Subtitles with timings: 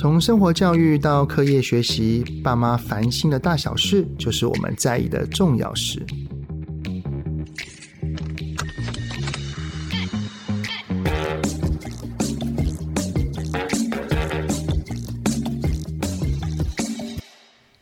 [0.00, 6.02] 从生活教育到课业学习，爸妈烦心的大小事，就是我们在意的重要事。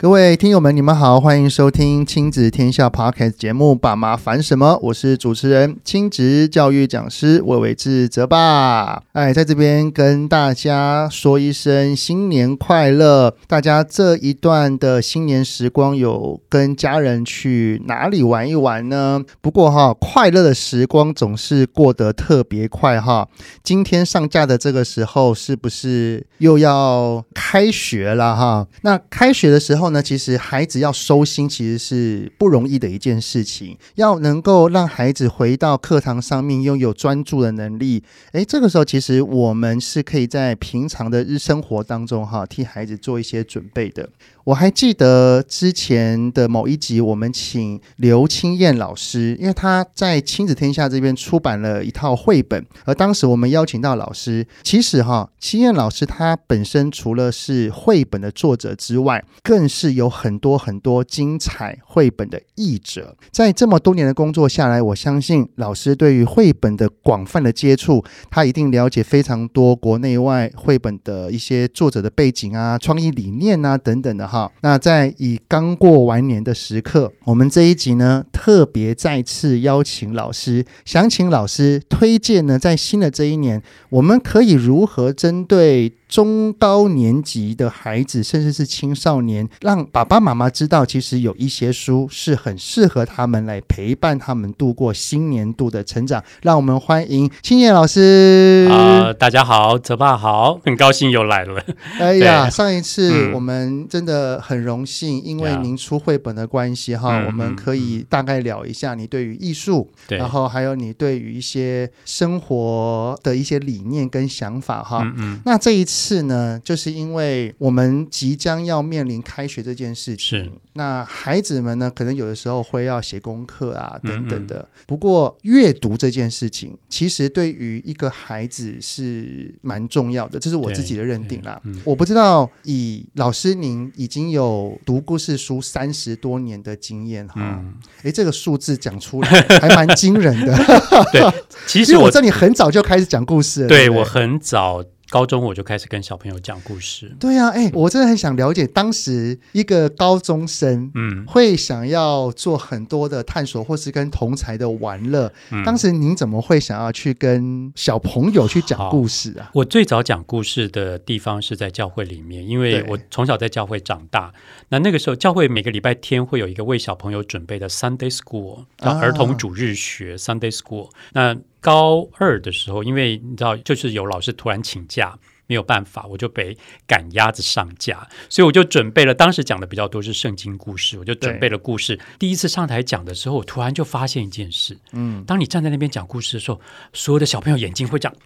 [0.09, 9.03] 各位听友们，你们好，欢迎收听亲子天下 Podcast 节目《爸妈烦什么》，我是主持人亲子教育讲师魏伟志泽爸。
[9.13, 13.35] 哎，在这边跟大家说一声新年快乐！
[13.47, 19.23] 大家这一段的新年时光有跟家人去哪里玩一玩呢？
[19.43, 23.29] 不过哈，快乐的时光总是过得特别快哈。
[23.63, 28.67] 今天上架的这个时候，是不是又要开学了哈？
[28.81, 33.77] 那开学的时候呢，那其实孩子要收心，其实是不容易的一件事情。
[33.97, 44.09] 要能够让孩子回到课堂上面，拥有专注的能力，诶，这个时候其实我们是可以在平常的日生活当中，哈，替孩子做一些准备的。
[44.45, 63.17] 我还记得之前的某一集，我们请刘清燕老师，因为他在亲子天下这边出版了一套绘本，而当时我们邀请到老师，其实哈，清燕老师他本身除了是绘本的作者之外，更是是有很多很多精彩绘本的译者。
[63.31, 74.51] 在这么多年的工作下来，我相信老师对于绘本的广泛的接触，他一定了解非常多国内外绘本的一些作者的背景啊、创意理念啊等等的哈。
[74.63, 96.25] 那在以刚过完年的时刻，我们这一集呢，特别再次邀请老师，想请老师推荐呢，在新的这一年，我们可以如何针对中高年级的孩子，甚至是青少年，让爸爸妈妈知道，其实有一些书是很适合他们来陪伴他们度过新年度的成长。
[96.41, 98.67] 让我们欢迎青叶老师。
[98.71, 101.63] 啊、呃，大家好，泽爸好，很高兴又来了。
[102.01, 115.03] 哎呀，上一次我们真的很荣幸，嗯、因为您出绘本的关系哈，我们可以大概聊一下你对于艺术，然后还有你对于一些生活的一些理念跟想法哈。
[115.03, 116.23] 嗯嗯，那这一次。
[116.29, 124.57] 呢，就是因为我们即将要面临开学这件事情，是那孩子们呢，可能有的时候会要写功课啊等等的。
[124.57, 131.61] 嗯嗯，不过阅读这件事情，其实对于一个孩子是蛮重要的，这是我自己的认定啦。
[131.65, 139.29] 嗯、我不知道以老师您已经有读故事书三十多年的经验哈，哎、嗯，这个数字讲出来
[139.61, 140.57] 还蛮惊人的。
[141.13, 141.23] 对，
[141.67, 144.85] 其实我，我知道你很早就开始讲故事对我很早。
[145.11, 147.15] 高中我就开始跟小朋友讲故事。
[147.19, 155.33] 对呀、啊，哎，我真的很想了解当时一个高中生，嗯，会想要做很多的探索，或是跟同才的玩乐。
[155.51, 159.51] 嗯、当时您怎么会想要去跟小朋友去讲故事啊？
[159.55, 164.33] 我最早讲故事的地方是在教会里面，因为我从小在教会长大。
[164.69, 170.91] 那那个时候，教会每个礼拜天会有一个为小朋友准备的 Sunday School，叫儿童主日学、啊、Sunday School。
[171.15, 179.15] 那高二的时候，因为你知道，就是有老师突然请假，没有办法，我就被赶鸭子上架，所以我就准备了。
[179.15, 181.99] 当时讲的比较多是圣经故事，我就准备了故事。
[182.19, 186.61] 第一次上台讲的时候，我突然就发现一件事：嗯，当你站在那边讲故事的时候，
[186.93, 188.17] 所有的小朋友眼睛会这样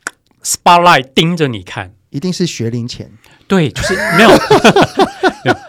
[0.42, 3.10] spotlight 盯着你看，一定是学龄前，
[3.52, 4.30] 对，就是 没有。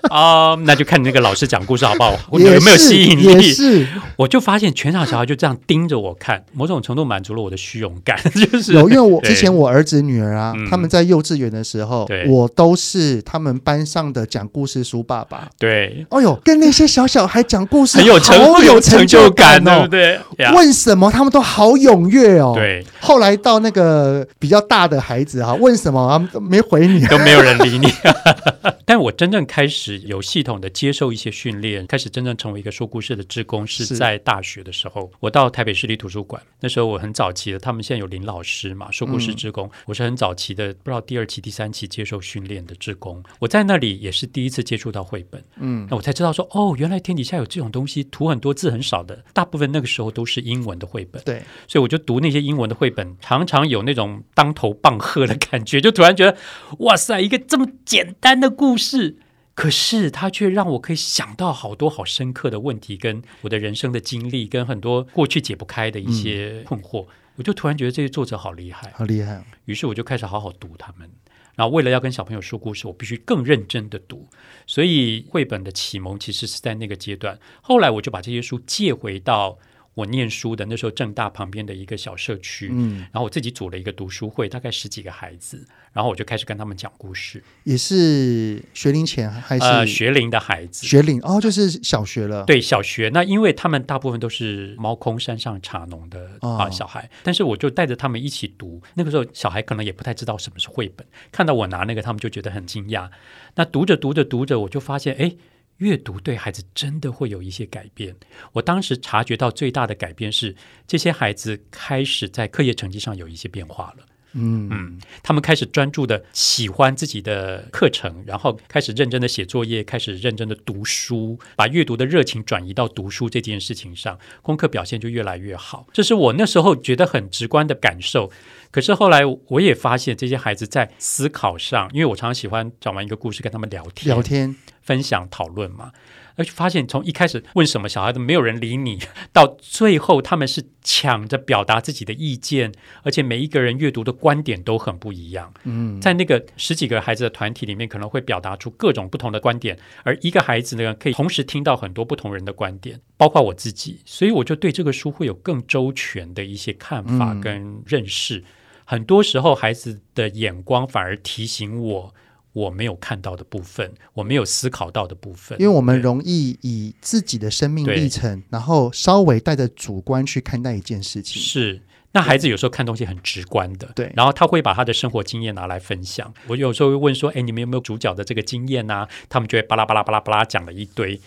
[0.09, 2.15] 啊，uh, 那就看你那个老师讲故事好不好？
[2.29, 3.51] 我有没有吸引力？
[3.51, 8.15] 是，我就发现全场小孩就这样盯着我看，某种程度满足了我的虚荣感。
[8.51, 15.47] 就是有，因为我之前我儿子女儿啊，他们在幼稚园的时候，我都是他们班上的讲故事书爸爸。
[15.57, 19.87] 对，哎呦，跟那些小小孩讲故事，很有成，有成就感哦。
[19.89, 20.19] 对，
[20.53, 22.53] 问什么他们都好踊跃哦。
[22.55, 27.87] 对，后来到那个比较大的孩子哈，问什么啊都没回你，都没有人理你。
[28.85, 35.09] 但我真正开始有系统的接受一些训练，开始真正成为一个说故事的职工，是在大学的时候。
[35.19, 43.23] 我到台北市立图书馆，那时候我很早期的，他们现在有林老师嘛，说故事职工，我是很早期的，不知道第二期、第三期接受训练的职工。
[43.39, 51.23] 我在那里也是第一次接触到绘本，嗯，那我才知道说，哦，原来天底下有这种东西，图很多字很少的，大部分那个时候都是英文的绘本。
[51.23, 56.37] 对，所以我就读那些英文的绘本，常常有那种当头棒喝的感觉，就突然觉得，
[56.79, 59.17] 哇塞，一个这么简单的故事。
[59.55, 67.03] 可是它却让我可以想到好多好深刻的问题，跟我的人生的经历，跟很多过去解不开的一些困惑。
[67.03, 69.43] 嗯、我就突然觉得这些作者好厉害，好厉害。
[69.65, 71.07] 于是我就开始好好读他们。
[71.53, 74.27] 然后为了要跟小朋友说故事，我必须更认真的读。
[74.65, 77.37] 所以绘本的启蒙其实是在那个阶段。
[77.61, 79.59] 后来我就把这些书借回到
[79.95, 87.43] 我念书的那时候正大旁边的一个小社区，嗯，然后我自己组了一个读书会，大概十几个孩子，然后我就开始跟他们讲故事。
[87.63, 90.87] 也是学龄前还是、呃、学龄的孩子？
[90.87, 92.43] 学龄哦，就是小学了。
[92.45, 93.09] 对，小学。
[93.13, 98.81] 那因为他们大部分都是猫空山上茶农的啊、呃、小孩，但是我就带着他们一起读。
[98.95, 103.09] 那个时候小孩可能也不太知道什么是绘本，看到我拿那个，他们就觉得很惊讶。
[103.55, 105.35] 那读着读着读着，我就发现，哎。
[105.77, 108.15] 阅读对孩子真的会有一些改变。
[108.53, 110.55] 我当时察觉到最大的改变是，
[110.87, 114.05] 这些孩子开始在课业成绩上有一些变化了。
[114.35, 125.85] 嗯嗯，他们开始专注的喜欢自己的课程，然后开始认真的写作业，开始认真的读书，把阅读的热情转移到读书这件事情上，功课表现就越来越好。
[125.93, 128.31] 这是我那时候觉得很直观的感受。
[128.71, 134.55] 可是后来我也发现，这些孩子在思考上，因为我常常喜欢讲完一个故事跟他们聊天，聊天。
[134.83, 135.91] 分享讨论嘛，
[136.35, 138.99] 而且发现从一开始问什么小孩都没有人理你，
[139.31, 142.71] 到最后他们是抢着表达自己的意见，
[143.03, 145.53] 而且每一个人阅读的观点都很不一样。
[145.63, 158.39] 嗯，在那个十几个孩子的团体里面，可能会表达出各种不同的观点，而一个孩子呢，可以同时听到很多不同人的观点，包括我自己，所以我就对这个书会有更周全的一些看法跟认识。
[158.39, 158.43] 嗯，
[158.83, 162.13] 很多时候，孩子的眼光反而提醒我。
[162.53, 171.41] 我没有看到的部分，我没有思考到的部分，因为我们容易以自己的生命历程，然后稍微带着主观去看待一件事情。
[171.41, 176.31] 是，那孩子有时候看东西很直观的，对，然后他会把他的生活经验拿来分享。
[176.47, 181.19] 我有时候会问说：“哎，你们有没有主角的这个经验啊？”他们就会巴拉巴拉巴拉巴拉讲了一堆。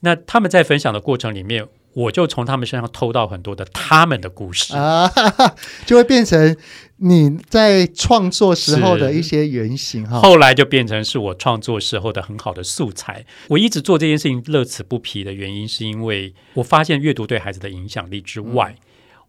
[0.00, 5.12] 那他们在分享的过程里面，我就从他们身上偷到很多的他们的故事啊，
[5.84, 6.56] 就会变成
[6.98, 10.20] 你在创作时候的一些原型哈。
[10.20, 13.24] 后来就变成是我创作时候的很好的素材。
[13.48, 18.76] 我一直做这件事情乐此不疲的原因，是因为我发现阅读对孩子的影响力之外。
[18.76, 18.87] 嗯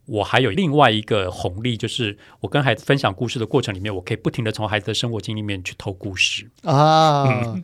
[0.10, 7.24] 我还有另外一个红利，就是我跟孩子分享故事的过程里面，我可以不停的从孩子的生活经历里面去偷故事啊。
[7.46, 7.64] 嗯、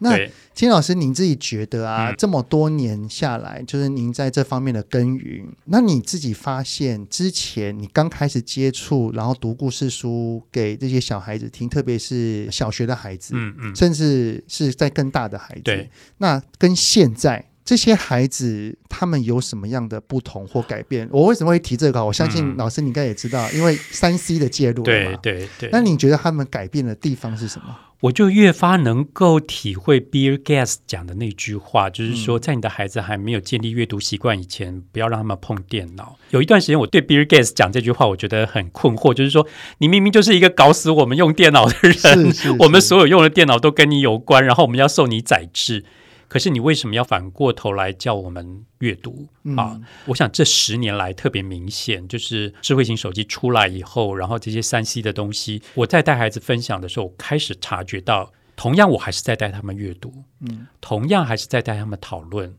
[0.00, 0.14] 那
[0.52, 17.50] 金老师，您自己觉得啊，嗯、这么多年下来，就是您在这方面的耕耘，那你自己发现之前你刚开始接触，然后读故事书给这些小孩子听，特别是小学的孩子，嗯嗯，甚至是在更大的孩子，对，那跟现在。
[17.66, 21.08] 这些孩子他们有什么样的不同或改变？
[21.10, 22.02] 我为什么会提这个？
[22.02, 24.84] 我相信老师你应该也知道，嗯、因为三 C 的介入。
[24.84, 25.68] 对对对。
[25.72, 27.76] 那你觉得他们改变的地方是什么？
[28.02, 36.16] 我就越发能够体会 Bill Gates 讲的那句话，就是说，在你的孩子还没有建立阅读习惯以前，不要让他们碰电脑。
[36.30, 39.44] 有一段时间，我对 Bill Gates 讲这句话，我觉得很困惑，就是说，
[39.78, 45.84] 你明明就是一个搞死我们用电脑的人，是是是我们所有用的电脑都跟你有关，然后我们要受你宰制。
[46.28, 49.80] 可是你为什么要反过头来叫我们阅读啊？
[50.06, 62.54] 我想这十年来特别明显，就是智慧型手机出来以后，然后这些三 C 的东西，我在带孩子分享的时候，我开始察觉到，同样我还是在带他们阅读，嗯，同样还是在带他们讨论，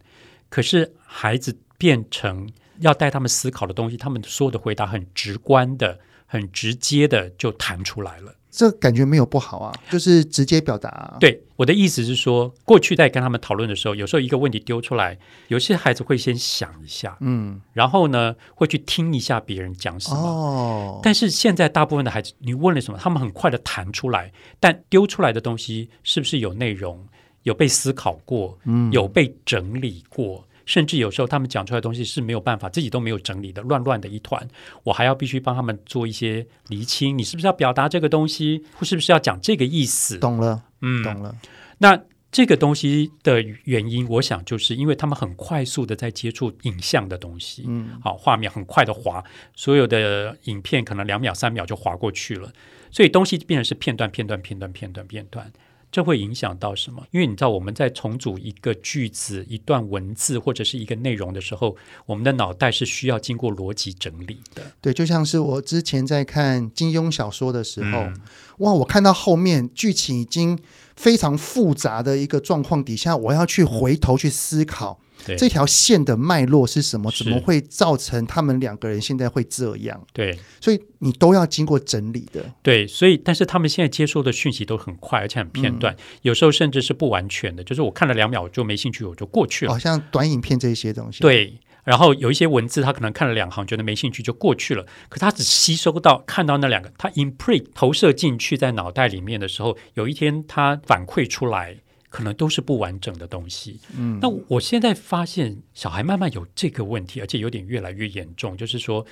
[0.50, 2.50] 可是孩子变成
[2.80, 8.34] 要带他们思考的东西，他们所有的回答很直观的、很直接的就弹出来了。
[8.58, 11.18] 这感觉没有不好啊，就是直接表达啊。
[11.20, 15.16] 对，我的意思是说，过去在跟他们讨论的时候，有时候一个问题丢出来，
[15.50, 20.18] 有些孩子会先想一下，嗯，然后呢，会去听一下别人讲什么。
[20.18, 27.08] 哦，但是现在大部分的孩子，你问了什么，他们很快的弹出来，但丢出来的东西是不是有内容，
[27.44, 30.47] 有被思考过，嗯，有被整理过？
[30.68, 34.46] 甚至有时候他们讲出来的东西是没有办法，自己都没有整理的，乱乱的一团，
[34.84, 37.18] 我还要必须帮他们做一些厘清。
[37.18, 40.20] 你是不是要表达这个东西，或是不是要讲这个意思？
[40.20, 41.34] 懂了，嗯，懂了。
[41.78, 41.98] 那
[42.30, 49.24] 这个东西的原因，我想就是因为他们很快速的在接触影像的东西，嗯，好，画面很快的滑，
[49.56, 52.52] 所有的影片可能两秒、三秒就滑过去了，
[52.92, 55.50] 所以东西变成是片段、片段、片段、片段、片段。
[55.92, 57.06] 这会影响到什么？
[57.12, 61.76] 因为你知道，我们在重组一个句子、一段文字或者是一个内容的时候，
[62.06, 64.62] 我们的脑袋是需要经过逻辑整理的。
[64.82, 68.22] 对，就像是我之前在看金庸小说的时候，嗯、
[68.60, 70.60] 哇，我看到后面剧情已经
[70.96, 75.00] 非常复杂的一个状况底下，我要去回头去思考。
[75.38, 77.12] 这条线的脉络是什么？
[77.12, 80.02] 怎么会造成他们两个人现在会这样？
[80.14, 82.46] 对，所以你都要经过整理的。
[82.62, 87.64] 对，所以但是他们现在接收的讯息都很快，而且很片段，嗯、有时候甚至是不完全的。
[87.64, 89.72] 就是我看了两秒我就没兴趣，我就过去了。
[89.72, 91.20] 好像短影片这些东西。
[91.20, 94.86] 对，然后有一些文字，他可能看了两行，觉得没兴趣就过去了。
[95.10, 101.78] 可他只吸收到看到那两个，他 imprint 投射进去在脑袋里面的时候，有一天他反馈出来。
[102.10, 103.80] 可能都是不完整的东西。
[103.96, 109.06] 嗯，那我现在发现小孩慢慢有这个问题，而且有点越来越严重，就是说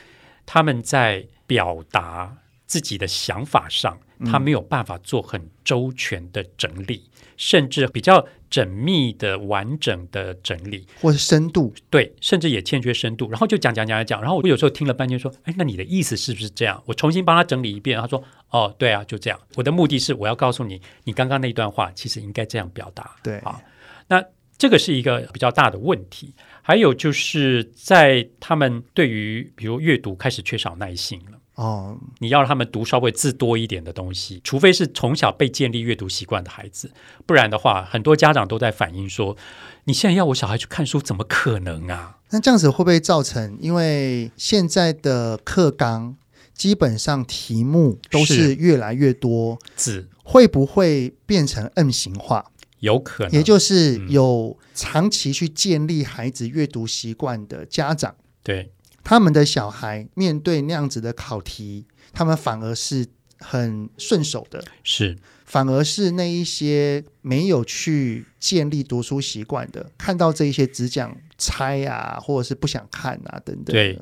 [0.45, 2.35] 他们在表达
[2.65, 13.29] 自己的想法上，他没有办法做很周全的整理，嗯、甚至比较缜密的、完整的整理，或是深度，对，甚至也欠缺深度。
[13.29, 23.15] 然后就讲讲讲讲，然后我有时候听了半天，说：“哎，那你的意思是不是这样？”我重新帮他整理一遍，他说：“哦，对啊，就这样。”我的目的是我要告诉你，你刚刚那段话其实应该这样表达。
[23.21, 23.61] 对啊，
[24.07, 24.23] 那
[24.57, 26.33] 这个是一个比较大的问题。
[26.61, 31.37] 还有就是在他们对于比如阅读开始缺少耐心了。
[31.55, 36.91] 哦，你要让他们读稍微字多一点的东西，除非是从小被建立阅读习惯的孩子，
[37.25, 39.37] 不然的话，很多家长都在反映说，
[39.85, 42.17] 你现在要我小孩去看书，怎么可能啊？
[42.31, 46.17] 那这样子会不会造成，因为现在的课纲
[46.53, 52.51] 基本上题目都是越来越多字，会不会变成 M 型化？
[52.79, 58.71] 有可能，也就是有长期去建立孩子阅读习惯的家长，嗯、对。
[59.05, 63.05] 他们的小孩面对那样子的考题，他们反而是
[63.37, 73.65] 很顺手的，是，反而是那一些没有去建立读书习惯的，看到这一些只讲猜啊，或者是不想看啊等等。
[73.65, 73.99] 对，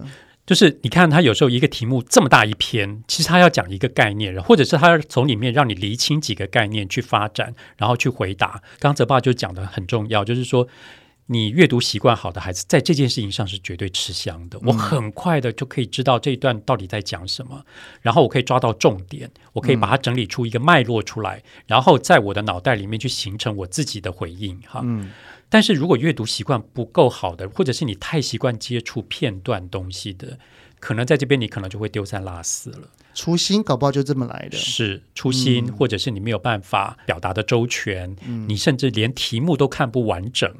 [0.47, 8.61] 就是你看他有时候一个题目这么大一篇，其实他要讲一个概念，或者是他要从里面让你厘清几个概念去发展，然后去回答。
[8.79, 10.65] 刚刚泽爸就讲的很重要，就是说。
[11.33, 14.59] 你阅读习惯好的孩子，在这件事情上是绝对吃香的。
[14.61, 17.65] 我很快的就可以知道这一段到底在讲什么，
[18.01, 24.61] 然后我可以抓到重点，我可以把它整理出一个脉络出来，然后在我的脑袋里面去形成我自己的回应。
[24.67, 25.09] 哈，嗯。
[25.49, 30.37] 但是如果阅读习惯不够好的，或者是你太习惯接触片段东西的，
[30.79, 32.87] 可能在这边你可能就会丢三落四了。
[33.13, 38.15] 初心搞不好就这么来的，是初心，或者是你没有办法表达的周全，
[38.47, 40.51] 你甚至连题目都看不完整。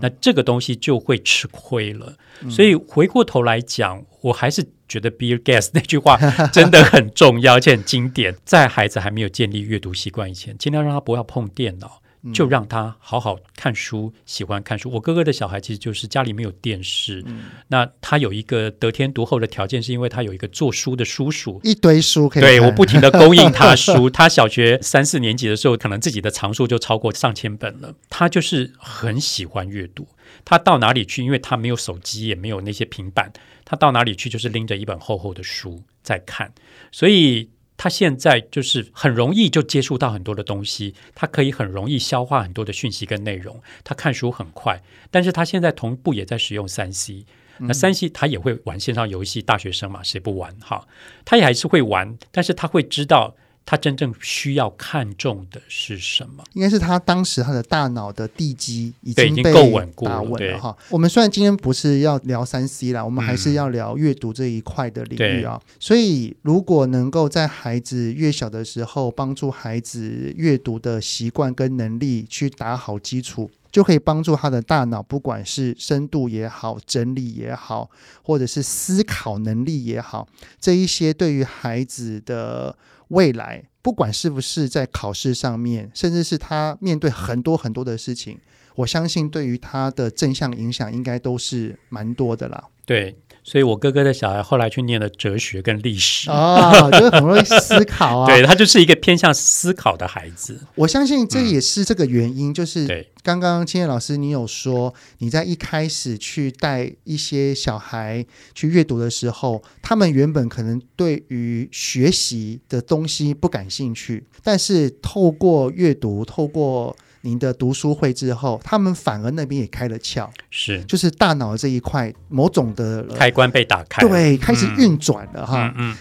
[0.00, 6.18] 那这个东西就会吃亏了，嗯、所以回过头来讲，我还是觉得 Bill Gates 那句话
[6.52, 8.34] 真的很重要，而且很经典。
[8.44, 12.00] 在孩子还没有建立阅读习惯以前，尽量让他不要碰电脑。
[12.32, 14.90] 就让他好好看书，喜欢看书。
[14.90, 22.42] 我哥哥的小孩其实就是家里没有电视，嗯、那他有一个得天独厚的条件，是因为他有一个做书的叔叔，一堆书可以。
[22.42, 24.08] 对，我不停的供应他书。
[24.14, 27.94] 他小学三四年级的时候，可能自己的藏书就超过上千本了。
[28.08, 30.06] 他就是很喜欢阅读，
[30.44, 33.32] 他到哪里去，因为他没有手机，也没有那些平板，
[33.64, 36.52] 他到哪里去就是拎着一本厚厚的书在看，
[36.90, 37.50] 所以。
[37.76, 43.60] 他现在就是很容易就接触到很多的东西，他可以很容易消化很多的讯息跟内容。
[43.82, 47.24] 他看书很快，但是他现在同步也在使用三 C。
[47.58, 50.86] 那三 C 他也会玩线上游戏，大学生嘛，谁不玩哈？
[51.24, 53.36] 他也还是会玩，但是他会知道。
[53.66, 56.44] 他真正需要看重的是什么？
[56.52, 60.76] 应该是他当时他的大脑的地基已经被够稳固了哈。
[60.90, 65.58] 我们虽然今天不是要聊三 C 啦，我们还是要聊阅读这一块的领域啊。
[65.62, 77.90] 嗯、所以，如果能够在孩子越小的时候，帮助孩子阅读的习惯跟能力去打好基础，就可以帮助他的大脑，不管是深度也好、整理也好，
[78.22, 80.28] 或者是思考能力也好，
[80.60, 82.76] 这一些对于孩子的。
[83.14, 88.38] 未来不管是不是在考试上面，甚至是他面对很多很多的事情，
[88.76, 92.68] 我相信对于他的正向影响应该都是蛮多的啦。
[92.84, 93.16] 对。
[93.44, 98.26] 所以我哥哥的小孩后来去念了哲学跟历史哦，就是很容易思考啊。
[98.32, 100.58] 对，他就是一个偏向思考的孩子。
[100.76, 108.24] 我相信这也是这个原因，嗯、就是刚刚青叶老师你有说，你在一开始去带一些小孩
[108.54, 125.72] 去阅读的时候，他们原本可能对于学习的东西不感兴趣，但是透过阅读，透过您的读书会之后，他们反而那边也开了窍，是，就是大脑这一块某种的开关被打开，对，开始运转了哈。
[125.76, 125.96] 嗯。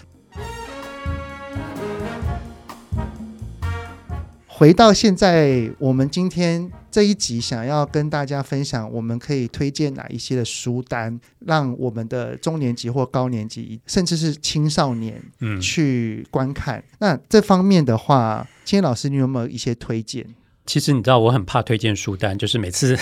[4.47, 16.79] 回到现在，我们今天这一集想要跟大家分享，我们可以推荐哪一些的书单，让我们的中年级或高年级，甚至是青少年，嗯，去观看。
[16.79, 20.25] 嗯、那这方面的话，青燕老师，你有没有一些推荐？
[20.65, 22.97] 其实你知道我很怕推荐书单，就是每次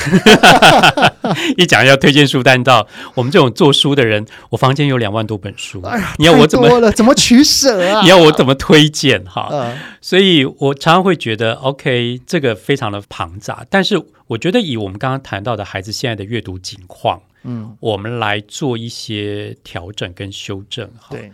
[1.57, 8.01] 一讲要推荐书单，到我们这种做书的人，我房间有两万多本书，哎呀，你要我怎么怎么取舍啊？
[8.03, 9.49] 你要我怎么推荐哈？
[9.51, 13.63] 嗯、所以我常常会觉得，OK，这个非常的庞杂。
[13.69, 21.09] 但是我觉得以我们刚刚谈到的孩子现在的阅读情况，嗯，我们来做一些调整跟修正哈。
[21.11, 21.31] 对。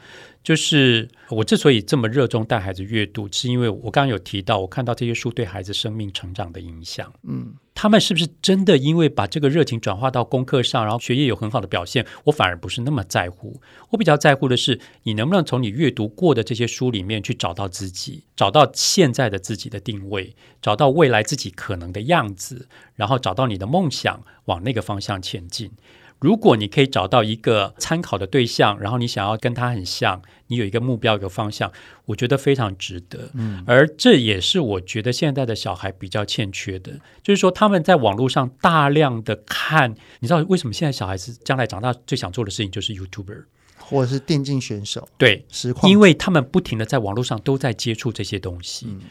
[0.47, 7.11] 就是我之所以这么热衷带孩子阅读，是因为我刚刚有提到，我看到这些书对孩子生命成长的影响。
[7.27, 12.07] 嗯，他们是不是真的因为把这个热情转化到功课上，然后学业有很好的表现？
[12.23, 13.59] 我反而不是那么在乎。
[13.89, 25.69] 我比较在乎的是，你能不能从你阅读过的这些书里面去找到自己，找到现在的自己的定位，找到未来自己可能的样子，然后找到你的梦想，往那个方向前进。
[26.19, 31.71] 如果你可以找到一个参考的对象，然后你想要跟他很像，你有一个目标、一个方向，
[32.05, 33.29] 我觉得非常值得。
[33.35, 43.43] 嗯，而这也是我觉得现在的小孩比较欠缺的，就是说他们在网络上大量的看，你知道为什么现在小孩子将来长大最想做的事情就是 YouTuber
[43.77, 45.07] 或者是电竞选手？
[45.19, 48.87] 对，实况，因为他们不停的在网络上都在接触这些东西。
[48.89, 49.01] 嗯，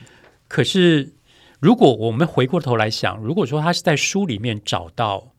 [0.48, 1.12] 可是
[1.60, 5.32] 如果我们回过头来想，如果说他是在书里面找到。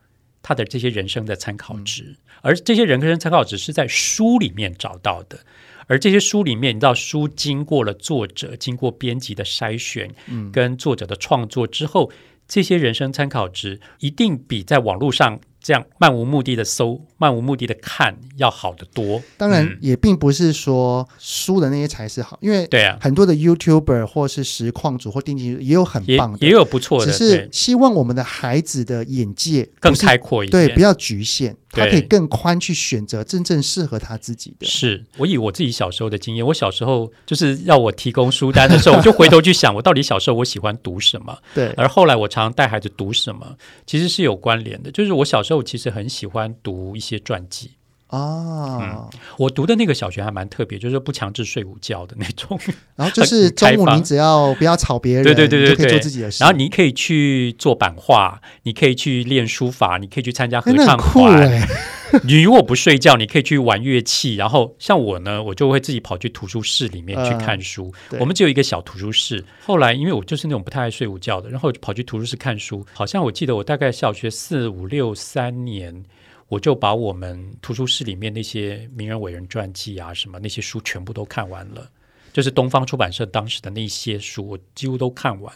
[0.48, 5.40] 他的这些人生的参考值，而这些人生参考值是在书里面找到的，
[5.88, 10.16] 而这些书里面，你知道，书经过了作者经过编辑的筛选，
[10.54, 12.10] 跟作者的创作之后，
[12.48, 15.42] 这些人生参考值一定比在网络上。
[15.68, 19.22] 这样漫无目的的搜，漫无目的的看，要好得多。
[19.36, 27.12] 当然，也并不是说输的那些才是好，嗯、因为对啊，很多的 YouTuber 或是实况组或电竞也有很棒也有不错的。
[27.12, 31.58] 只是希望我们的孩子的眼界更开阔一点，对，不要局限。
[31.78, 34.66] 他可以更宽去选择真正适合他自己的。
[34.66, 41.38] 是我以我自己小时候的经验，我小时候就是要我提供书单的时候，我就回头去想，我到底小时候我喜欢读什么？
[41.54, 41.68] 对。
[41.78, 43.56] 而后来我常常带孩子读什么，
[43.86, 44.92] 其实是有关联的。
[44.92, 47.72] 就是我小时候其实很喜欢读一些传记。
[48.10, 52.58] 哦、嗯，我读的那个小学还蛮特别，就是不强制睡午觉的那种。
[52.96, 56.42] 然后就是中午你只要不要吵别人，对对对对，可以做自己的事。
[56.42, 61.38] 然后你可以去做版画，你可以去练书法，你可以去参加合唱团。
[61.38, 61.68] 欸、
[62.24, 64.36] 你如果不睡觉，你可以去玩乐器。
[64.36, 67.94] 然后像我呢，我就会自己跑去图书室里面去看书。
[68.12, 69.44] 呃、我们只有一个小图书室。
[69.66, 72.86] 后来因为我就是那种不太爱睡午觉的，然后就跑去图书室看书。
[72.94, 76.06] 好像我记得我大概小学四五六三年。
[76.50, 81.92] 我就把我们图书室里面那些名人伟人传记啊，什么那些书全部都看完了，
[82.32, 85.54] 就是东方出版社当时的那些书，我几乎都看完。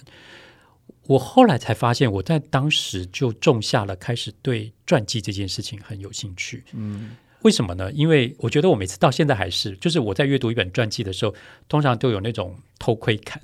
[1.07, 6.63] 我后来才发现，我在当时就种下了开始对传记这件事情很有兴趣。
[6.73, 7.11] 嗯，
[7.43, 7.89] 为什么呢？
[7.93, 11.33] 因为我觉得我每次到现在还是，就是我在阅读一本传记的时候，
[11.69, 13.41] 通常都有那种偷窥感，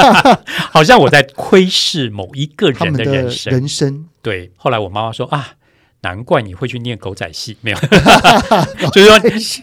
[0.72, 3.52] 好像我在窥视某一个人的人生。
[3.52, 4.50] 人生对。
[4.56, 5.56] 后来我妈妈说啊。
[6.02, 7.78] 难怪你会去念狗仔戏，没有，
[8.92, 9.18] 就是说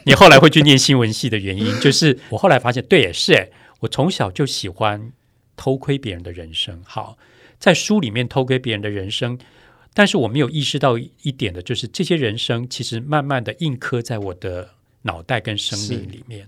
[0.05, 3.49] 你后来会去念新闻系的原因，就是我后来发现，对，也是哎，
[3.81, 5.11] 我从小就喜欢
[5.55, 6.81] 偷窥别人的人生。
[6.85, 7.17] 好，
[7.59, 9.39] 在书里面偷窥别人的人生，
[9.93, 14.71] 但是我没有意识到一点的，就是这些人生其实慢慢的印刻在我的
[15.03, 16.47] 脑袋跟生命里面。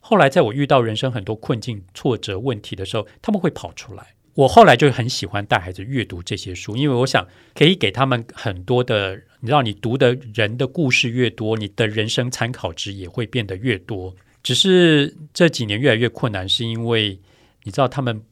[0.00, 4.14] 后来在我遇到人生很多困境、挫折、问题的时候，他们会跑出来。
[4.34, 14.14] 我后来就很喜欢带孩子阅读这些书，因为我想可以给他们很多的，你知道，你读的人的故事越多，你的人生参考值也会变得越多。
[14.42, 17.18] 只是这几年越来越困难，是因为
[17.64, 18.22] 你知道他们。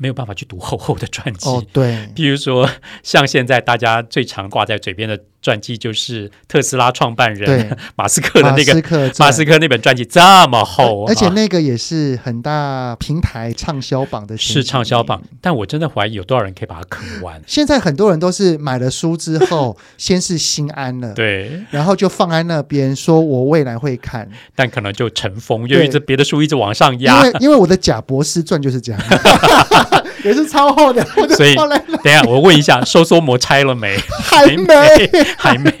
[0.00, 2.70] 没有办法去读厚厚的传记，哦，对，比如说
[3.02, 15.22] 像现在大家最常挂在嘴边的传记，就是特斯拉创办人 马斯克的那个马斯克，马斯克那本传记这么厚，而且那个也是很大平台畅销榜的，是畅销榜。
[15.40, 17.40] 但我真的怀疑有多少人可以把它啃完。
[17.46, 27.24] 现在很多人都是买了书之后， 先是心安了，对，然后就放在那边，说我未来会看，但可能就尘封，因为这别的书一直往上压。
[27.26, 29.00] 因为因为我的贾博士传就是这样。
[30.24, 31.04] 也是超厚的，
[31.36, 33.96] 所以等一下我问一下，收缩膜拆了没？
[34.22, 34.74] 还没，
[35.36, 35.72] 还没。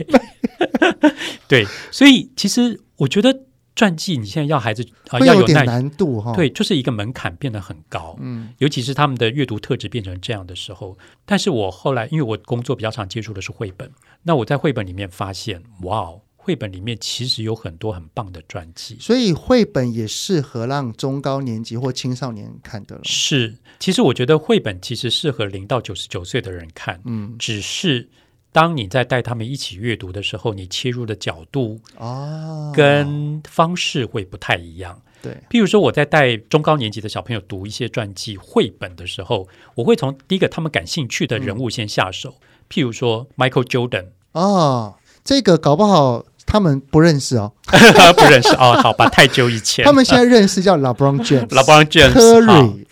[1.46, 3.40] 对，所以其实我觉得
[3.76, 6.32] 传记你现在要孩子啊要有点难度哈。
[6.34, 10.98] 对，就是一个门槛变得很高，嗯，尤其是他们的阅读特质变成这样的时候。
[11.24, 13.90] 但是我后来因为我工作比较常接触的是绘本，
[14.24, 16.20] 那我在绘本里面发现，哇哦。
[16.48, 22.98] 绘本里面其实有很多很棒的传记，所以绘本也适合让中高年级或青少年看的。
[23.02, 26.98] 是，其实我觉得绘本其实适合零到九十九岁的人看。
[27.04, 28.08] 嗯，只是
[28.50, 34.98] 当你在带他们一起阅读的时候，你切入的角度啊，跟方式会不太一样。
[35.20, 46.24] 对，譬如说我在带中高年级的小朋友读一些传记绘本的时候，我会从第一个他们感兴趣的人物先下手，嗯、譬如说 Michael Jordan 哦，这个搞不好。
[46.48, 47.52] 他们不认识哦，
[48.16, 49.84] 不认识哦，好吧，太久以前。
[49.84, 52.86] 他们现在认识叫 LeBron James，LeBron James，Curry，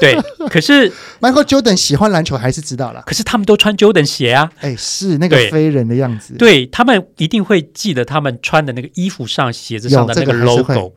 [0.00, 0.18] 对。
[0.48, 0.90] 可是
[1.20, 6.34] Michael Jordan 喜欢篮球还是知道了，可是他们都穿 Jordan 鞋啊，哎，是那个飞人的样子。
[6.34, 10.94] 对，他们一定会记得他们穿的那个衣服上、鞋子上的那个 logo。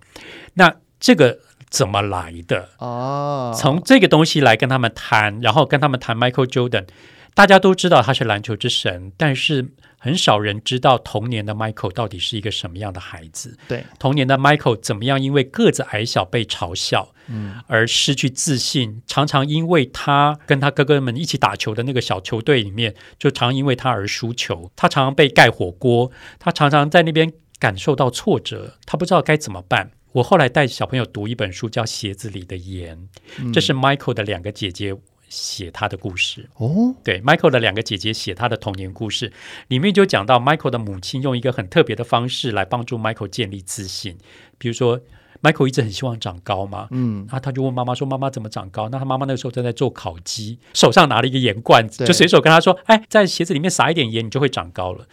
[0.56, 1.38] 那这个
[1.70, 2.70] 怎么来的？
[2.80, 6.86] 哦，从这个东西来跟他们谈，然后跟他们谈 Michael Jordan。
[7.34, 13.58] 大家都知道他是篮球之神，但是很少人知道童年的 Michael 到底是一个什么样的孩子。
[13.68, 15.22] 对，童年的 Michael 怎么样？
[15.22, 19.02] 因为个子矮小被嘲笑，嗯，而失去自信。
[19.08, 24.72] 常常因为他跟他哥哥们一起打球的那个小球队里面，就常因为他而输球。
[24.76, 29.92] 他常常被盖火锅，他常常在那边感受到挫折，他不知道该怎么办。
[30.14, 32.98] 我后来带小朋友读一本书，叫《鞋子里的盐》，
[33.40, 34.96] 嗯，这是 Michael 的两个姐姐。
[35.30, 39.32] 写他的故事哦，对，Michael 的两个姐姐写他的童年故事，
[39.68, 44.18] 里面就讲到 Michael 的母亲用一个很特别的方式来帮助 Michael 建立自信。
[44.58, 45.00] 比如说
[45.42, 55.08] ，Michael 一直很希望长高嘛，嗯，然后他就问妈妈说：“妈妈怎么长高？”那他妈妈那个时候正在做烤鸡，手上拿了一个盐罐子，就随手跟他说：“哎，在鞋子里面撒一点盐，你就会长高了。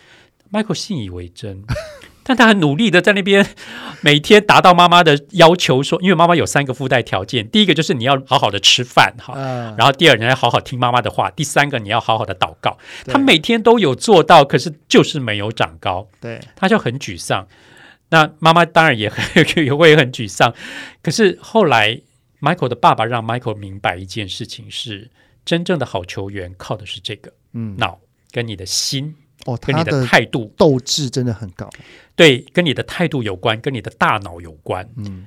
[0.51, 1.65] ”Michael 信以为真。
[2.29, 3.47] 但他很努力的在那边
[4.01, 9.35] 每天达到妈妈的要求，说，因为妈妈有三个附带条件，第一个就是你要好好的吃饭哈，
[9.79, 12.77] 然后第二你要好好听妈妈的话，第三个你要好好的祷告。
[13.07, 17.47] 他每天都有做到，可是就是没有长高，对，他就很沮丧。
[18.09, 20.53] 那妈妈当然也很也会很沮丧。
[21.03, 22.01] 可是后来
[22.41, 25.11] Michael 的爸爸让 Michael 明白一件事情是，
[25.45, 28.01] 真正的好球员靠的是这个，嗯，脑
[28.33, 29.15] 跟你的心。
[29.47, 31.71] 哦，跟你的态度斗志真的很高，
[32.15, 34.89] 对，跟你的态度有关，跟你的大脑有关。
[34.97, 35.27] 嗯，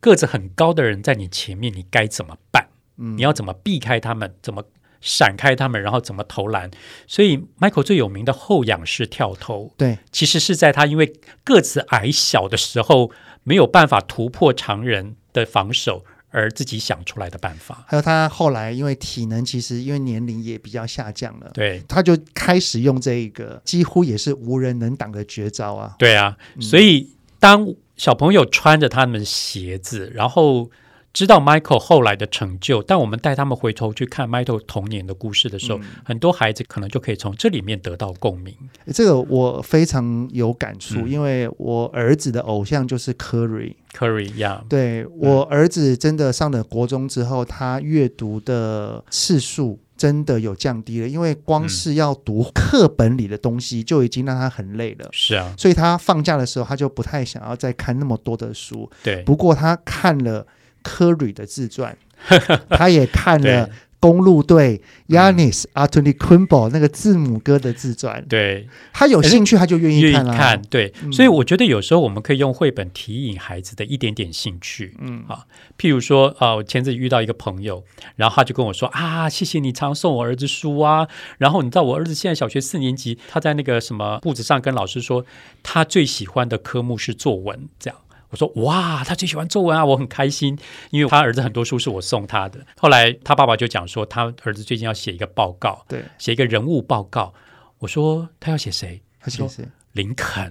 [0.00, 2.68] 个子很高的人在你前面，你该怎么办？
[2.98, 4.34] 嗯，你要怎么避开他们？
[4.42, 4.64] 怎么
[5.00, 5.80] 闪开他们？
[5.80, 6.70] 然后怎么投篮？
[7.06, 13.10] 所以，Michael 最有名的后仰式跳投，对，其实是在他因为个子矮小的时候，
[13.44, 16.04] 没有办法突破常人的防守。
[16.32, 25.94] 而自己想出来的办法，还有他后来因为体能其实因为年龄也比较下降了，对，他就开始用这个几乎也是无人能挡的绝招啊。
[25.98, 30.70] 对啊，嗯、所以当小朋友穿着他们的鞋子，然后。
[31.12, 38.56] 知道 Michael 后来的成就，但我们带他们回头去看 Michael 童年的故事的时候，嗯、很多孩子可能就可以从这里面得到共鸣。
[38.94, 43.74] 这个我非常有感触，嗯、因为我儿子的偶像就是 Curry。
[43.92, 55.10] Curry 呀，对，我儿子真的上了国中之后，他阅读的次数真的有降低了，因为光是要读课本里的东西就已经让他很累了。
[55.12, 58.90] 是啊，所以他放假的时候，他就不太想要再看那么多的书。
[59.02, 60.46] 对，不过他看了。
[60.82, 61.96] 科瑞的自传，
[62.70, 63.68] 他也看了
[64.00, 68.24] 公路队 Giannis Antetokounmpo 那个字母哥的自传。
[68.28, 70.62] 对，他有兴趣，他就愿意看，看。
[70.62, 74.96] 对，嗯、所以我觉得有时候我们可以用绘本提引孩子的一点点兴趣。
[74.98, 75.46] 嗯啊，
[75.78, 77.84] 譬如说啊，我前阵子遇到一个朋友，
[78.16, 81.06] 然后他就跟我说啊，谢谢你常送我儿子书啊。
[81.38, 85.24] 然后你知道我儿子现在小学四年级，他在那个什么簿子上跟老师说，
[85.62, 88.00] 他最喜欢的科目是作文，这样。
[88.32, 90.58] 我说哇，他最喜欢作文啊，我很开心，
[90.90, 92.58] 因为他儿子很多书是我送他的。
[92.78, 97.34] 后来他爸爸就讲说，他儿子最近要写一个报告，对，写一个人物报告。
[97.78, 99.02] 我说他要写谁？
[99.20, 99.46] 他说
[99.92, 100.50] 林肯，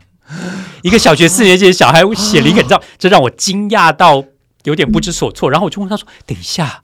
[0.83, 4.23] 一个小学四年级的小孩写林肯，你知道，这让我惊讶到
[4.63, 5.49] 有点不知所措。
[5.49, 6.81] 然后我就问他说，等一下。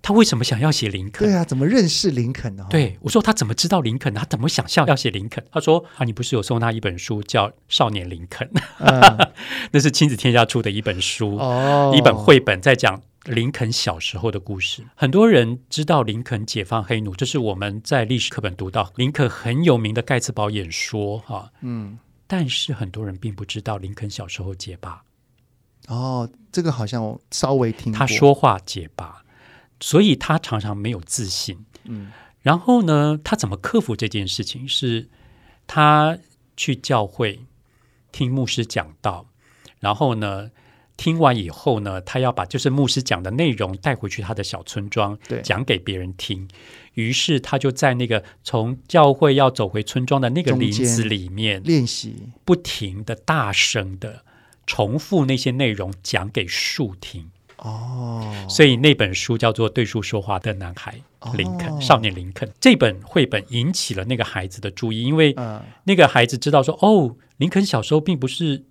[0.00, 1.26] 他为什么想要写林肯？
[1.26, 2.66] 对啊，怎么认识林肯呢？
[2.70, 4.14] 对，我说他怎么知道林肯？
[4.14, 5.44] 他怎么想象要写林肯？
[5.50, 8.48] 他说啊，你不是有送他一本书叫《少年林肯》？
[8.78, 9.30] 嗯、
[9.72, 14.84] 那是亲子天下出的一本书，哦、一本绘本，在讲林肯小时候的故事。
[14.94, 25.02] 很多人知道林肯解放黑奴，这是我们在历史课本读到林肯很有名的盖茨堡演说，哈，嗯，但是很多人并不知道林肯小时候结巴。
[25.88, 29.22] 哦，这个好像我稍微听过，他说话结巴。
[29.80, 32.10] 所以他常常没有自信，嗯，
[32.42, 34.66] 然后呢，他怎么克服这件事情？
[34.66, 35.08] 是
[35.66, 36.18] 他
[36.56, 37.40] 去教会
[38.10, 39.26] 听牧师讲道，
[39.78, 40.50] 然后呢，
[40.96, 46.48] 听完以后呢，他要把就是牧师讲的内容带回去他的小村庄，对，讲给别人听。
[46.94, 54.24] 于是他就在那个从教会要走回村庄的那个林子里面练习，不停的大声的
[54.66, 57.30] 重复那些内容，讲给树听。
[57.58, 61.00] 哦，所以那本书叫做《对树说话的男孩》，
[61.36, 62.48] 林肯，少年林肯。
[62.60, 65.34] 这本绘本引起了那个孩子的注意，因为
[65.84, 68.64] 那个孩子知道说，哦，林肯小时候并不是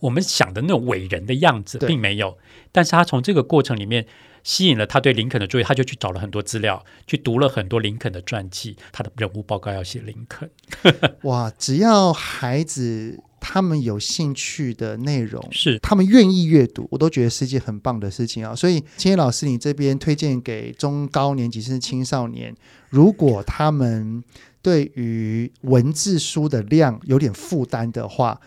[0.00, 2.38] 我们想的那种伟人的样子，并没有。
[2.72, 4.06] 但是他从这个过程里面
[4.42, 10.50] 吸引了他对林肯的注意，他就去找了很多资料，去读了很多林肯的传记，他的人物报告要写林肯。
[11.24, 13.20] 哇，只要孩子。
[13.40, 18.54] 他们有兴趣的内容，是他们愿意阅读，我都觉得是一件很棒的事情啊。
[18.54, 22.54] 所以，青叶老师，你这边推荐给中高年级甚至青少年，
[22.90, 24.22] 如果他们
[24.62, 28.40] 对于文字书的量有点负担的话，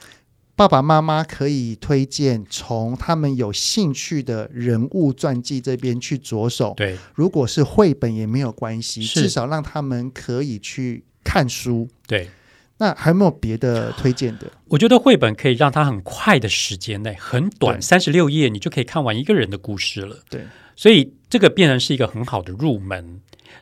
[0.56, 6.76] 爸爸妈妈可以推荐从他们有兴趣的人物传记这边去着手。
[6.78, 11.90] 对，如果是绘本也没有关系，至少让他们可以去看书。
[12.06, 12.30] 对，
[12.84, 14.52] 那还有没有别的推荐的？
[14.68, 20.18] 我觉得绘本可以让他很快的时间内，很短，三十六页，你就可以看完一个人的故事了。
[20.30, 20.42] 对，
[20.76, 23.22] 所以这个变成是一个很好的入门。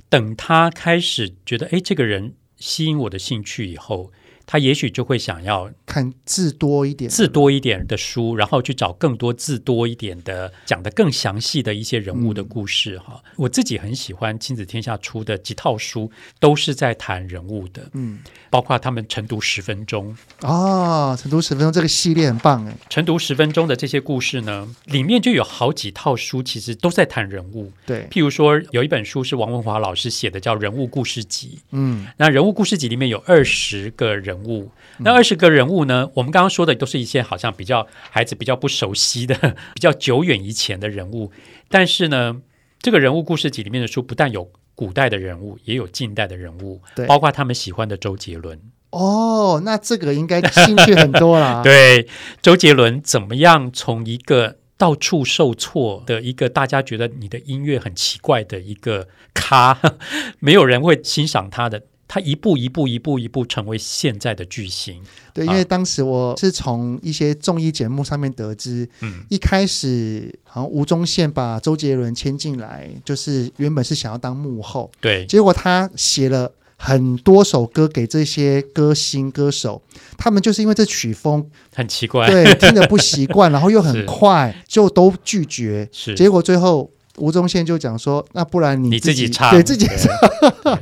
[0.10, 4.12] 等他开始觉得，哎，这个人吸引我的兴趣以后。
[4.47, 12.97] 他也许就会想要看字多一点、字多一点的书，然后去找更多字多一点的、讲的更详细的一些人物的故事。
[12.99, 17.89] 哈、嗯，我自己很喜欢亲子天下出的几套书，都是在谈人物的。
[17.91, 22.77] 嗯，包括他们晨读十分钟啊，晨读十分钟这个系列很棒哎。
[22.89, 27.73] 晨读十分钟的这些故事呢，里面就有好几套书，其实都在谈人物。
[27.86, 31.58] 对，譬如说有一本书是王文华老师写的，叫《人物故事集》。
[31.71, 34.51] 嗯，那人物故事集里面有二十个人物。
[34.51, 36.09] 物那二十个人物呢？
[36.15, 39.35] 我们刚刚说的都是一些好像比较孩子比较不熟悉的、
[39.75, 41.31] 比较久远以前的人物。
[41.69, 42.41] 但是呢，
[42.79, 48.59] 这个人物故事集里面的书不但有古代的人物，也有近代的人物，对，包括他们喜欢的周杰伦。
[48.91, 51.61] 哦，那这个应该兴趣很多啦。
[51.63, 52.07] 对，
[52.41, 59.79] 周杰伦怎么样从一个到处受挫的一个大家觉得你的音乐很奇怪的一个咖，
[60.39, 61.83] 没有人会欣赏他的。
[62.13, 65.02] 他一步一步一步一步成为现在的巨星。
[65.34, 79.82] 对，因为当时我是从一些综艺节目上面得知，嗯，一开始好像吴宗宪把周杰伦签进来，就是原本是想要当幕后，对，结果他写了很多首歌给这些歌星歌手，
[80.17, 90.78] 他们就是因为这曲风很奇怪，对，听得不习惯， 然后又很快，就都拒绝，是，结果最后吴宗宪就讲说，那不然你自己，你自己唱，对自己唱。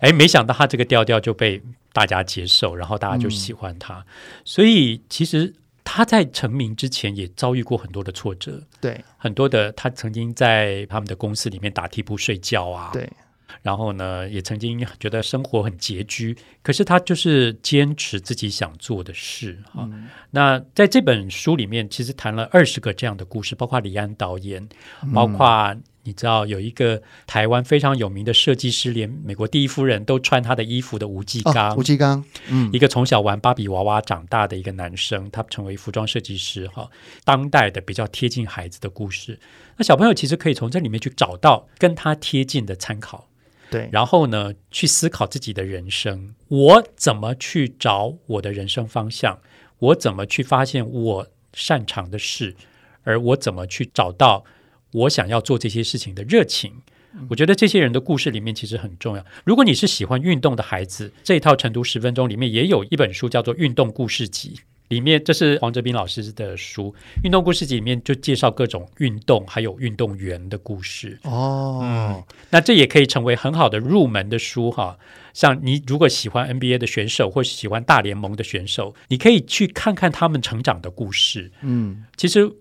[0.00, 3.94] 哎，没想到他这个调调就被大家接受，然后大家就喜欢他。
[3.94, 4.04] 嗯、
[4.44, 13.08] 所以其实他在成名之前也遭遇过很多的挫折，对，很多的他曾经在他们的公司里面打地铺睡觉啊，对。
[13.62, 20.08] 然后呢，也曾经觉得生活很拮据，可是他就是坚持自己想做的事哈、嗯。
[20.30, 24.66] 那在这本书里面，其实谈了二十个这样的故事，包括李安导演，
[25.12, 25.76] 包括。
[26.02, 31.70] 你知道有一个台湾非常有名的设计师，连美国第一夫人都穿他的衣服的吴继刚。
[31.70, 36.88] 哦、吴季刚，嗯，一个从小玩芭比娃娃长大的一个男生，他成为服装设计师，哈，
[37.24, 39.38] 当代的比较贴近孩子的故事。
[39.76, 43.28] 那小朋友其实可以从这里面去找到跟他贴近的参考，
[43.70, 49.38] 对，然后呢，去思考自己的人生，我怎么去找我的人生方向？
[49.78, 52.56] 我怎么去发现我擅长的事？
[53.02, 54.44] 而我怎么去找到？
[54.92, 56.72] 我想要做这些事情的热情，
[57.28, 59.24] 我觉得这些人的故事里面其实很重要。
[59.44, 64.54] 如果你是喜欢运动的孩子，这一套晨读十分钟里面也有一本书叫做《运动故事集》，
[64.88, 71.18] 里面这是黄哲斌老师的书，《运动故事集》里面就介绍各种运动还有运动员的故事。
[71.22, 74.98] 哦，嗯，那这也可以成为很好的入门的书哈。
[75.32, 81.52] 像你如果喜欢 NBA 的选手或喜欢大联盟的选手，你可以去看看他们成长的故事。
[81.62, 82.52] 嗯，其实。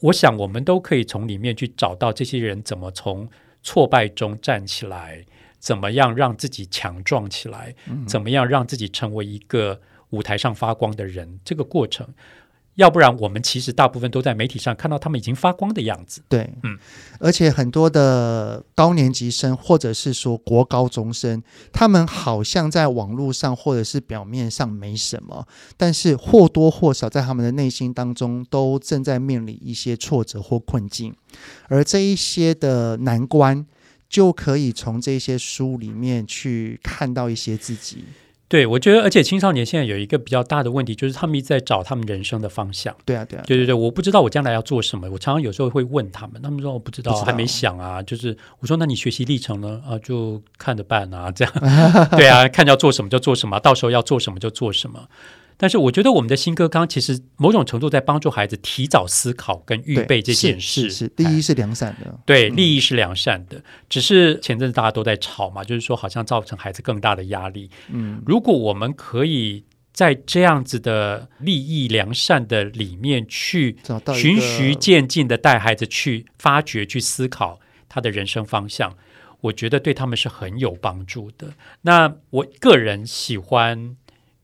[0.00, 3.28] 我想，我们都可以从里面去找到这些人怎么从
[3.62, 5.24] 挫败中站起来，
[5.58, 7.74] 怎么样让自己强壮起来，
[8.06, 9.80] 怎么样让自己成为一个
[10.10, 12.06] 舞台上发光的人，这个过程。
[12.78, 16.22] 要不然，我们其实大部分都在媒体上看到他们已经发光的样子。
[16.28, 16.78] 对，嗯，
[17.18, 25.44] 而且很多的高年级生，或者是说国高中生，他们好像在网络上或者是表面上没什么，
[25.76, 31.12] 但是或多或少在他们的内心当中，都正在面临一些挫折或困境，
[31.66, 33.66] 而这一些的难关，
[34.08, 38.04] 就可以从这些书里面去看到一些自己。
[38.48, 42.96] 对，我觉得，而且青少年现在有一个比较大的问题，就是他们一直在找他们人生的方向。
[43.04, 45.06] 对啊，对啊，对对对，我不知道我将来要做什么。
[45.10, 48.02] 我常常有时候会问他们，他们说我不知道，不知道还没想啊。
[48.02, 49.82] 就是我说，那你学习历程呢？
[49.86, 51.54] 啊，就看着办啊，这样。
[52.16, 55.08] 对啊，看要做什么就做什么，到时候要做什么就做什么。
[55.60, 60.82] 但是我觉得我们的新课纲其实某种程度在帮助孩子提早思考跟预备这件事。
[60.82, 63.58] 是，是，是，第一是良善的，对，利益是良善的。
[63.58, 63.62] 嗯。
[63.88, 67.68] 只是前阵子大家都在吵嘛，就是说好像造成孩子更大的压力。
[67.88, 73.76] 嗯，如果我们可以在这样子的利益良善的里面去
[74.14, 78.96] 循序渐进的带孩子去发掘、去思考他的人生方向，
[79.40, 81.48] 我觉得对他们是很有帮助的。
[81.82, 83.96] 那我个人喜欢。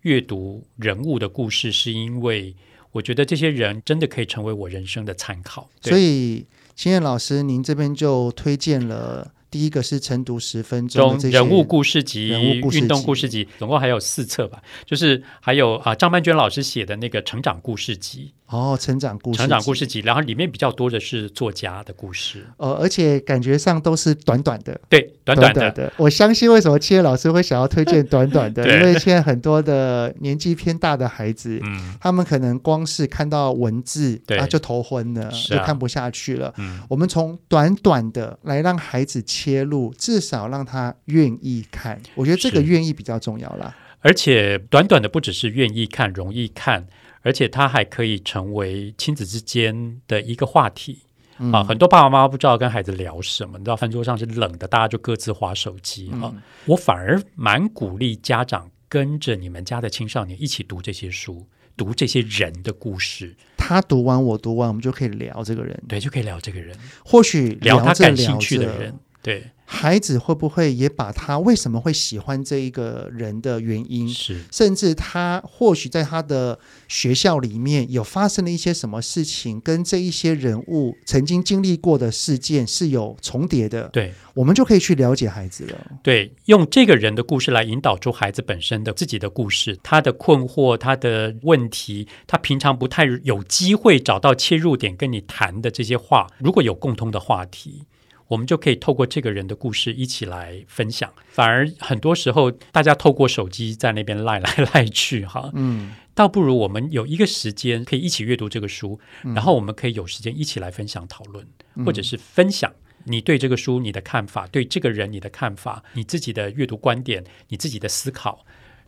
[0.04, 2.54] 阅读人物的故事，是因为
[2.92, 5.68] 我觉得这些人真的可以成为我人生的参考。
[5.80, 9.32] 所以，青燕老师，您这边就推荐了。
[9.50, 12.28] 第一个是晨读十分钟人物故事集、
[12.72, 14.60] 运动故事集，总共还有四册吧。
[14.84, 18.34] 就是还有啊，张曼娟老师写的那个成长故事集。
[18.46, 22.46] 哦，成长故事，成长故事集，然后里面比较多的是作家的故事。
[22.58, 24.78] 呃，而且感觉上都是短短的。
[24.88, 25.92] 对，短短的。
[25.96, 36.52] 我相信为什么七月老师会想要推荐短短的， 因为现在很多的年纪偏大的孩子，嗯，他们可能光是看到文字，对啊，就头昏了，就看不下去了。
[36.58, 39.22] 嗯，我们从短短的来让孩子。
[39.26, 42.00] 切入，至少让他愿意看。
[42.14, 43.74] 我觉得这个愿意比较重要啦。
[44.00, 46.86] 而且短短的不只是愿意看、容易看，
[47.24, 50.98] 而且它还可以成为亲子之间的一个话题、
[51.38, 51.64] 嗯、啊。
[51.64, 56.30] 很多爸爸妈妈不知道跟孩子聊什么，你知道饭桌上是冷的，大家就各自划手机啊。
[56.32, 63.34] 嗯、我反而蛮鼓励家长跟着你们家的青少年一起读这些书，读这些人的故事。
[63.56, 66.76] 他读完，我读完，我们就可以聊这个人，对，就可以聊这个人。
[67.02, 68.94] 或许聊他感兴趣的人。
[69.24, 76.58] 对，孩子会不会也把他为什么会喜欢这一个人的原因，是甚至他或许在他的
[76.88, 83.88] 学校里面有发生了一些什么事情，跟这一些人物曾经经历过的事件是有重叠的。
[83.88, 85.92] 对，我们就可以去了解孩子了。
[86.02, 97.86] 对，用这个人的故事来引导出孩子本身的自己的故事，他的困惑，他的问题，他平常不太有机会找到切入点跟你谈的这些话，如果有共通的话题。
[98.34, 111.46] 我们就可以透过这个人的故事一起来分享，反而很多时候大家透过手机在那边赖来赖去哈，嗯，倒不如我们有一个时间可以一起阅读这个书，然后我们可以有时间一起来分享讨论，
[111.86, 112.72] 或者是分享
[113.04, 118.44] 你对这个书你的看法，对这个人你的看法，你自己的阅读观点，你自己的思考。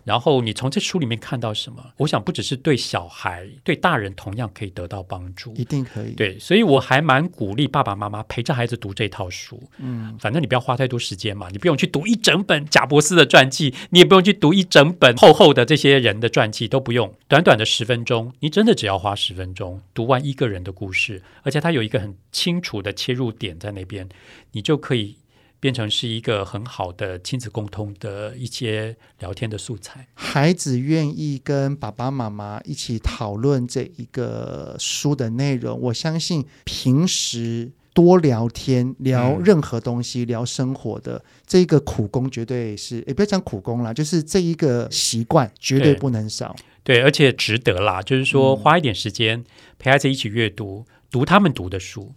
[0.06, 1.84] 然后你从这书里面看到什么？
[1.96, 6.12] 我想不只是对小孩，对大人同样可以得到帮助，一定可以。
[6.12, 9.60] 对，所以我还蛮鼓励爸爸妈妈陪着孩子读这套书。
[9.78, 17.12] 嗯，反正你不要花太多时间嘛，你不用去读一整本贾伯斯的传记，你也不用去读一整本厚厚的这些人的传记，都不用。
[17.26, 24.08] 短短的十分钟，你真的只要花十分钟读完一个人的故事，而且他有一个很清楚的切入点在那边，
[24.52, 25.16] 你就可以。
[25.58, 30.06] 变成是一个很好的亲子共通的一些聊天的素材。
[30.14, 46.54] 孩子愿意跟爸爸妈妈一起讨论这一个书的内容，我相信平时多聊天、聊任何东西、嗯、聊生活的这个苦功绝对是，也不要讲苦功啦，就是这一个习惯绝对不能少。
[46.84, 49.42] 对，对，而且值得啦，就是说花一点时间
[49.78, 52.14] 陪孩子一起阅读，读他们读的书。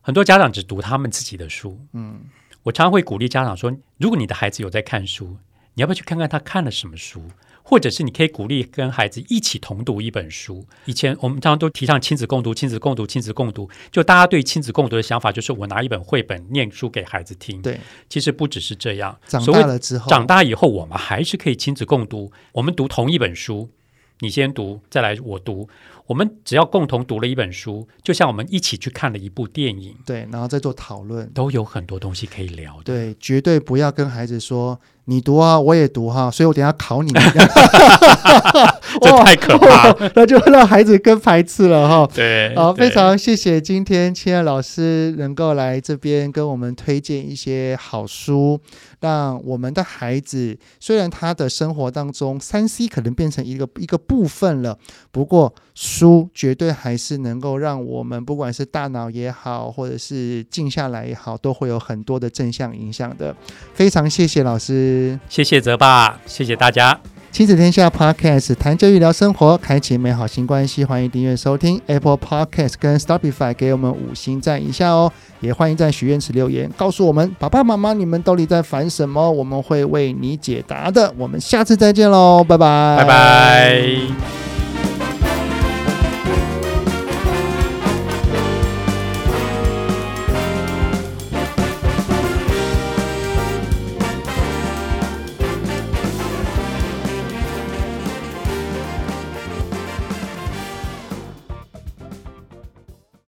[0.00, 2.20] 很多家长只读他们自己的书，嗯。
[2.64, 5.36] 我常常会鼓励家长说：“如果你的孩子有在看书，
[5.74, 7.22] 你要不要去看看他看了什么书？
[7.64, 10.66] 或者是你可以鼓励跟孩子一起同读一本书。
[10.84, 13.70] 以前我们常常都提倡亲子共读，亲子共读，亲子共读。
[13.92, 17.62] 就大家对亲子共读的想法，就是我拿一本绘本念书给孩子听。
[17.62, 19.16] 对，其实不只是这样。
[19.28, 22.32] 长大了之后，长大以后我们还是可以亲子共读。
[22.50, 23.70] 我们读同一本书，
[24.18, 25.68] 你先读，再来我读。”
[26.12, 32.82] 我们只要共同读了一本书，就像我们一起去看了一部电影，对，然后再做讨论，都有很多东西可以聊的。
[32.84, 34.78] 对，绝对不要跟孩子说。
[35.06, 37.12] 你读啊，我也读哈，所以我等下考你。
[39.02, 42.08] 这太可怕了，那就让孩子更排斥了哈。
[42.14, 48.60] 对，好，非常谢谢今天清燕老师能够来这边跟我们推荐一些好书，
[49.00, 54.78] 让我们的孩子虽然他的生活当中三 C 可能变成一个一个部分了，
[55.10, 63.34] 不过书绝对还是能够让我们不管是大脑也好，或者是静下来也好，都会有很多的正向影响的。
[63.74, 65.18] 非常谢谢老师。
[65.28, 67.00] 谢谢泽爸，谢谢大家。
[67.30, 70.84] 亲子天下 Podcast 谈教育聊生活，开启美好新关系。
[70.84, 75.10] 欢迎订阅收听 Apple Podcast 跟 Spotify，给我们五星赞一下哦。
[75.40, 81.10] 也欢迎在许愿池留言，告诉我们爸爸妈妈你们到底在烦什么，我们会为你解答的。
[81.16, 84.51] 我们下次再见喽，拜拜，拜拜。